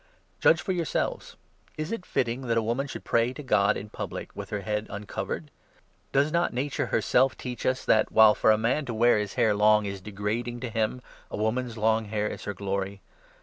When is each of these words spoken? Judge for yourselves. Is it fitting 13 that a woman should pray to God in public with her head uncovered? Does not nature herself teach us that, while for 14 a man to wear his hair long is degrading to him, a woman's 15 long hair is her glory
Judge 0.39 0.63
for 0.63 0.71
yourselves. 0.71 1.35
Is 1.77 1.91
it 1.91 2.07
fitting 2.07 2.39
13 2.39 2.47
that 2.47 2.57
a 2.57 2.63
woman 2.63 2.87
should 2.87 3.03
pray 3.03 3.33
to 3.33 3.43
God 3.43 3.77
in 3.77 3.89
public 3.91 4.35
with 4.35 4.49
her 4.49 4.61
head 4.61 4.87
uncovered? 4.89 5.51
Does 6.11 6.31
not 6.31 6.51
nature 6.55 6.87
herself 6.87 7.37
teach 7.37 7.67
us 7.67 7.85
that, 7.85 8.11
while 8.11 8.33
for 8.33 8.49
14 8.49 8.53
a 8.55 8.57
man 8.57 8.85
to 8.85 8.95
wear 8.95 9.19
his 9.19 9.35
hair 9.35 9.53
long 9.53 9.85
is 9.85 10.01
degrading 10.01 10.59
to 10.61 10.71
him, 10.71 11.03
a 11.29 11.37
woman's 11.37 11.73
15 11.73 11.83
long 11.83 12.05
hair 12.05 12.25
is 12.27 12.45
her 12.45 12.53
glory 12.55 12.99